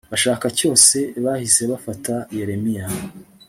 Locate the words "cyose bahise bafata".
0.57-2.15